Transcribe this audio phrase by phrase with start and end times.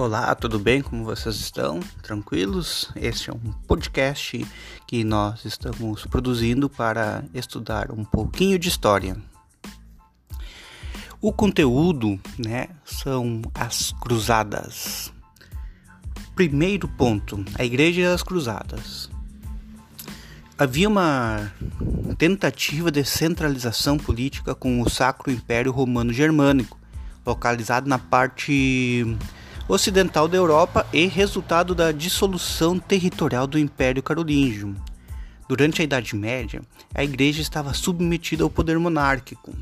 [0.00, 0.80] Olá, tudo bem?
[0.80, 1.78] Como vocês estão?
[2.02, 2.90] Tranquilos?
[2.96, 4.46] Este é um podcast
[4.86, 9.14] que nós estamos produzindo para estudar um pouquinho de história.
[11.20, 15.12] O conteúdo, né, são as cruzadas.
[16.34, 19.10] Primeiro ponto, a Igreja e as Cruzadas.
[20.56, 21.52] Havia uma
[22.16, 26.78] tentativa de centralização política com o Sacro Império Romano Germânico,
[27.26, 29.04] localizado na parte
[29.70, 34.74] ocidental da Europa e resultado da dissolução territorial do Império Carolíngio.
[35.48, 36.60] Durante a Idade Média,
[36.92, 39.54] a Igreja estava submetida ao poder monárquico.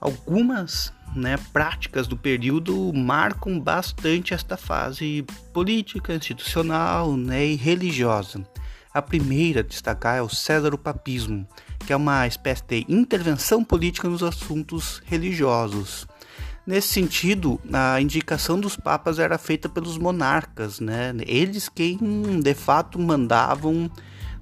[0.00, 8.44] Algumas né, práticas do período marcam bastante esta fase política, institucional né, e religiosa.
[8.92, 11.46] A primeira a destacar é o Césaropapismo,
[11.86, 16.06] que é uma espécie de intervenção política nos assuntos religiosos.
[16.66, 21.12] Nesse sentido, a indicação dos papas era feita pelos monarcas, né?
[21.26, 21.98] Eles quem
[22.40, 23.90] de fato mandavam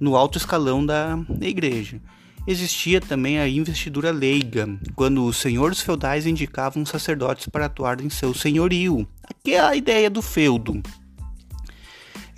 [0.00, 2.00] no alto escalão da igreja.
[2.46, 8.32] Existia também a investidura leiga, quando os senhores feudais indicavam sacerdotes para atuar em seu
[8.32, 9.06] senhorio.
[9.22, 10.82] Aqui é a ideia do feudo.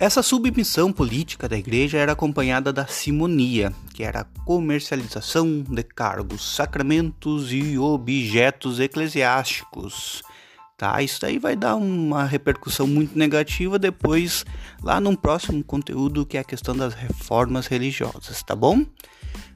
[0.01, 6.55] Essa submissão política da igreja era acompanhada da simonia, que era a comercialização de cargos,
[6.55, 10.23] sacramentos e objetos eclesiásticos.
[10.75, 11.03] Tá?
[11.03, 14.43] Isso daí vai dar uma repercussão muito negativa depois
[14.81, 18.83] lá num próximo conteúdo que é a questão das reformas religiosas, tá bom?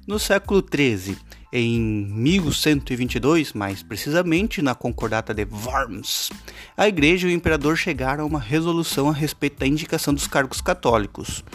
[0.05, 1.17] No século XIII,
[1.57, 6.29] em 1122, mais precisamente na Concordata de Worms,
[6.75, 10.59] a Igreja e o Imperador chegaram a uma resolução a respeito da indicação dos cargos
[10.59, 11.45] católicos,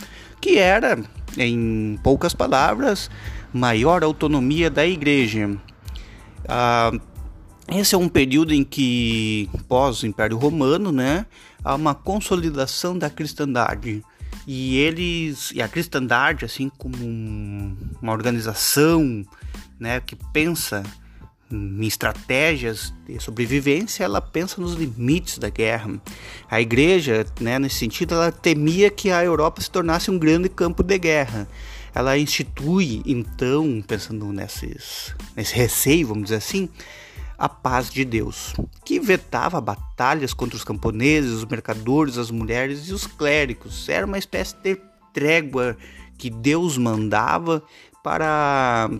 [0.40, 0.98] que era,
[1.36, 3.10] em poucas palavras,
[3.52, 5.54] maior autonomia da Igreja.
[6.48, 6.92] Ah,
[7.68, 11.26] esse é um período em que, pós Império Romano, né,
[11.62, 14.02] há uma consolidação da cristandade
[14.46, 19.22] e eles e a cristandade assim como um, uma organização
[19.80, 20.82] né que pensa
[21.50, 26.00] em estratégias de sobrevivência ela pensa nos limites da guerra
[26.48, 30.82] a igreja né nesse sentido ela temia que a Europa se tornasse um grande campo
[30.82, 31.48] de guerra
[31.92, 36.68] ela institui então pensando nesses nesse receio vamos dizer assim
[37.40, 38.52] a paz de Deus,
[38.84, 43.88] que vetava batalhas contra os camponeses, os mercadores, as mulheres e os clérigos.
[43.88, 44.78] Era uma espécie de
[45.14, 45.74] trégua
[46.18, 47.62] que Deus mandava
[48.02, 48.90] para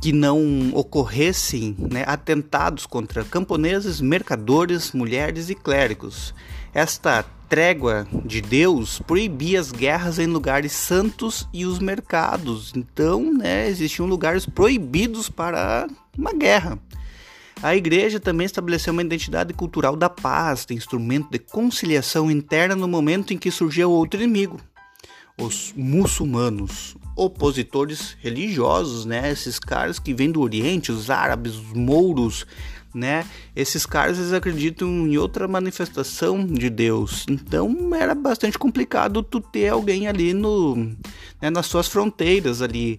[0.00, 6.34] que não ocorressem né, atentados contra camponeses, mercadores, mulheres e clérigos.
[6.74, 12.72] Esta trégua de Deus proibia as guerras em lugares santos e os mercados.
[12.76, 15.86] Então, né, existiam lugares proibidos para
[16.16, 16.78] uma guerra.
[17.62, 22.86] A igreja também estabeleceu uma identidade cultural da paz, de instrumento de conciliação interna no
[22.86, 24.60] momento em que surgia outro inimigo,
[25.38, 29.30] os muçulmanos, opositores religiosos, né?
[29.30, 32.46] Esses caras que vêm do Oriente, os árabes, os mouros,
[32.94, 33.26] né?
[33.54, 37.26] Esses caras eles acreditam em outra manifestação de Deus.
[37.28, 40.76] Então era bastante complicado tu ter alguém ali no,
[41.40, 42.98] né, nas suas fronteiras ali,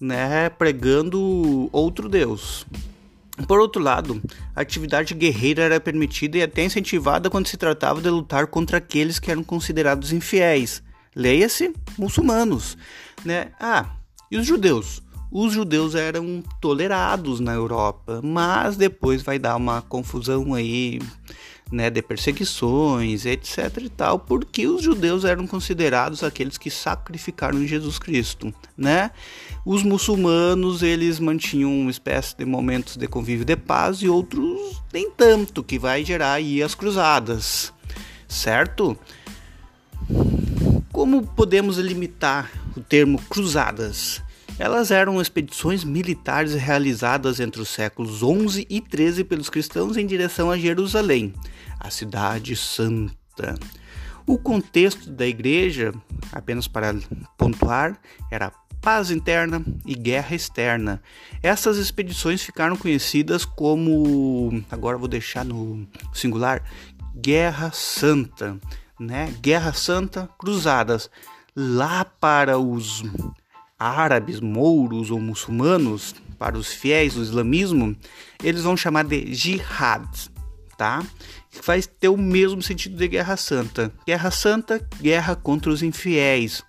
[0.00, 2.66] né, pregando outro Deus.
[3.48, 4.22] Por outro lado,
[4.54, 9.18] a atividade guerreira era permitida e até incentivada quando se tratava de lutar contra aqueles
[9.18, 10.83] que eram considerados infiéis.
[11.14, 12.76] Leia-se, muçulmanos.
[13.24, 13.48] Né?
[13.60, 13.86] Ah,
[14.30, 15.02] e os judeus?
[15.30, 21.00] Os judeus eram tolerados na Europa, mas depois vai dar uma confusão aí
[21.72, 27.98] né, de perseguições, etc e tal, porque os judeus eram considerados aqueles que sacrificaram Jesus
[27.98, 29.10] Cristo, né?
[29.64, 35.10] Os muçulmanos, eles mantinham uma espécie de momentos de convívio de paz e outros nem
[35.10, 37.72] tanto, que vai gerar aí as cruzadas,
[38.28, 38.96] certo?
[41.04, 44.22] Como podemos limitar o termo cruzadas?
[44.58, 50.50] Elas eram expedições militares realizadas entre os séculos 11 e 13 pelos cristãos em direção
[50.50, 51.34] a Jerusalém,
[51.78, 53.54] a cidade santa.
[54.26, 55.92] O contexto da igreja,
[56.32, 56.96] apenas para
[57.36, 58.00] pontuar,
[58.30, 58.50] era
[58.80, 61.02] paz interna e guerra externa.
[61.42, 66.64] Essas expedições ficaram conhecidas como, agora vou deixar no singular,
[67.14, 68.58] Guerra Santa,
[68.98, 69.34] né?
[69.40, 71.10] Guerra Santa, cruzadas
[71.54, 73.02] lá para os
[73.78, 77.96] árabes, mouros ou muçulmanos, para os fiéis do islamismo,
[78.42, 80.06] eles vão chamar de jihad,
[80.76, 81.04] tá?
[81.50, 83.92] Que vai ter o mesmo sentido de guerra santa.
[84.06, 86.62] Guerra santa, guerra contra os infiéis.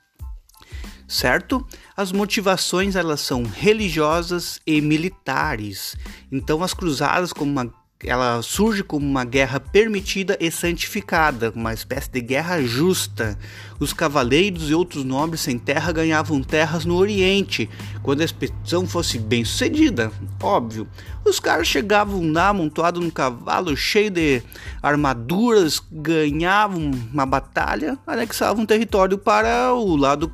[1.08, 1.66] Certo?
[1.96, 5.96] As motivações elas são religiosas e militares.
[6.32, 7.74] Então as cruzadas como uma
[8.08, 13.38] ela surge como uma guerra permitida e santificada, uma espécie de guerra justa.
[13.80, 17.70] Os cavaleiros e outros nobres sem terra ganhavam terras no Oriente,
[18.02, 20.12] quando a expedição fosse bem sucedida,
[20.42, 20.88] óbvio.
[21.26, 24.42] Os caras chegavam lá amontoados num cavalo cheio de
[24.82, 30.32] armaduras, ganhavam uma batalha, anexavam território para o lado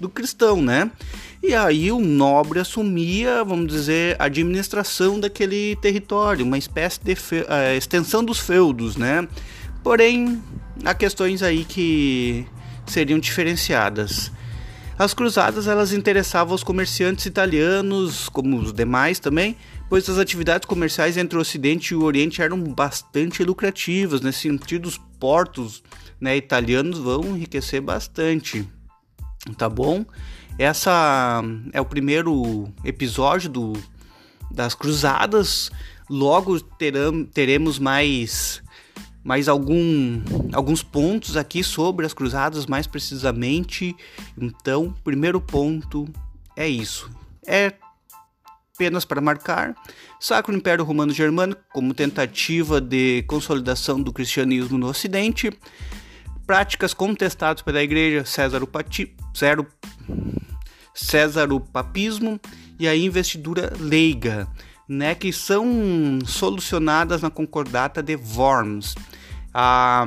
[0.00, 0.90] do cristão, né?
[1.46, 7.76] E aí o nobre assumia, vamos dizer, a administração daquele território, uma espécie de uh,
[7.76, 9.28] extensão dos feudos, né?
[9.82, 10.42] Porém,
[10.86, 12.46] há questões aí que
[12.86, 14.32] seriam diferenciadas.
[14.98, 19.54] As cruzadas elas interessavam os comerciantes italianos, como os demais também,
[19.90, 24.22] pois as atividades comerciais entre o Ocidente e o Oriente eram bastante lucrativas.
[24.22, 25.82] Nesse sentido, os portos
[26.18, 28.66] né, italianos vão enriquecer bastante,
[29.58, 30.06] tá bom?
[30.58, 31.42] Essa
[31.72, 33.72] é o primeiro episódio do,
[34.50, 35.70] das Cruzadas.
[36.08, 38.62] Logo terão, teremos mais,
[39.24, 40.22] mais algum,
[40.52, 43.96] alguns pontos aqui sobre as Cruzadas, mais precisamente.
[44.38, 46.06] Então, primeiro ponto
[46.56, 47.10] é isso.
[47.44, 47.72] É
[48.74, 49.74] apenas para marcar
[50.20, 55.50] Sacro Império Romano Germânico como tentativa de consolidação do cristianismo no Ocidente,
[56.46, 59.66] práticas contestadas pela Igreja César o Pati, Zero,
[60.94, 62.40] César o papismo
[62.78, 64.46] e a investidura leiga,
[64.88, 68.94] né, que são solucionadas na concordata de Worms.
[69.52, 70.06] A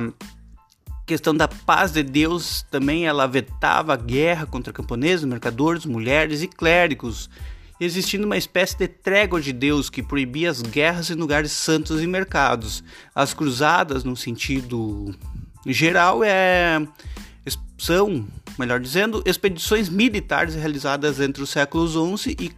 [1.06, 6.48] questão da paz de Deus também ela vetava a guerra contra camponeses, mercadores, mulheres e
[6.48, 7.30] clérigos,
[7.80, 12.06] existindo uma espécie de trégua de Deus que proibia as guerras em lugares santos e
[12.06, 12.82] mercados.
[13.14, 15.14] As cruzadas, no sentido
[15.66, 16.86] geral, é
[17.78, 18.26] são,
[18.58, 22.52] melhor dizendo, expedições militares realizadas entre os séculos 11 e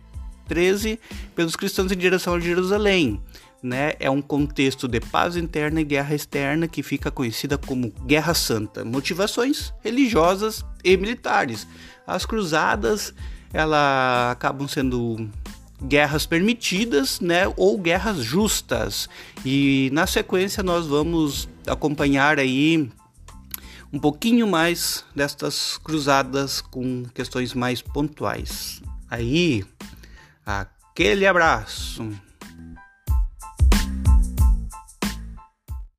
[0.48, 0.98] 13
[1.34, 3.20] pelos cristãos em direção a Jerusalém.
[3.62, 3.92] Né?
[4.00, 8.84] É um contexto de paz interna e guerra externa que fica conhecida como Guerra Santa.
[8.84, 11.66] Motivações religiosas e militares.
[12.06, 13.14] As cruzadas
[13.52, 15.28] ela acabam sendo
[15.82, 19.08] guerras permitidas, né, ou guerras justas.
[19.44, 22.90] E na sequência nós vamos acompanhar aí
[23.92, 28.80] um pouquinho mais destas cruzadas com questões mais pontuais.
[29.10, 29.64] Aí,
[30.46, 32.08] aquele abraço.